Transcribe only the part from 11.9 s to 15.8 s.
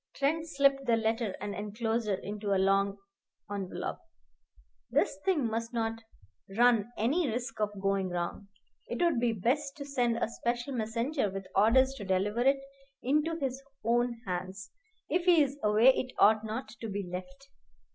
to deliver it into his own hands. If he's